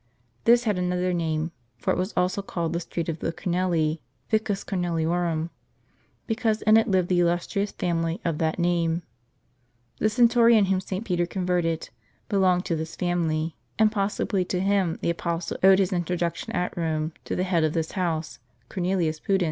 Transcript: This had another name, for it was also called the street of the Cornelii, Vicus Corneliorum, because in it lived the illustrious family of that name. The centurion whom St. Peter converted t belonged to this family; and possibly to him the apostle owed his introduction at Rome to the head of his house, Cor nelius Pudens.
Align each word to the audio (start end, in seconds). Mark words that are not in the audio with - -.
This 0.45 0.63
had 0.63 0.79
another 0.79 1.13
name, 1.13 1.51
for 1.77 1.93
it 1.93 1.95
was 1.95 2.11
also 2.17 2.41
called 2.41 2.73
the 2.73 2.79
street 2.79 3.07
of 3.07 3.19
the 3.19 3.31
Cornelii, 3.31 4.01
Vicus 4.31 4.63
Corneliorum, 4.63 5.51
because 6.25 6.63
in 6.63 6.75
it 6.75 6.87
lived 6.87 7.07
the 7.07 7.19
illustrious 7.19 7.71
family 7.71 8.19
of 8.25 8.39
that 8.39 8.57
name. 8.57 9.03
The 9.99 10.09
centurion 10.09 10.65
whom 10.65 10.81
St. 10.81 11.05
Peter 11.05 11.27
converted 11.27 11.81
t 11.81 11.89
belonged 12.29 12.65
to 12.65 12.75
this 12.75 12.95
family; 12.95 13.57
and 13.77 13.91
possibly 13.91 14.43
to 14.45 14.59
him 14.59 14.97
the 15.03 15.11
apostle 15.11 15.57
owed 15.63 15.77
his 15.77 15.93
introduction 15.93 16.51
at 16.51 16.75
Rome 16.75 17.13
to 17.25 17.35
the 17.35 17.43
head 17.43 17.63
of 17.63 17.75
his 17.75 17.91
house, 17.91 18.39
Cor 18.69 18.81
nelius 18.81 19.21
Pudens. 19.21 19.39